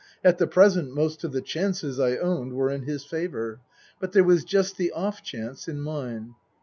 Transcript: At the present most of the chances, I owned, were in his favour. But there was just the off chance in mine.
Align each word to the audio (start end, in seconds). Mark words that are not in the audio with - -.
At 0.23 0.39
the 0.39 0.47
present 0.47 0.95
most 0.95 1.23
of 1.23 1.31
the 1.31 1.43
chances, 1.43 1.99
I 1.99 2.17
owned, 2.17 2.53
were 2.53 2.71
in 2.71 2.85
his 2.87 3.05
favour. 3.05 3.59
But 3.99 4.13
there 4.13 4.23
was 4.23 4.43
just 4.43 4.77
the 4.77 4.91
off 4.93 5.21
chance 5.21 5.67
in 5.67 5.79
mine. 5.79 6.33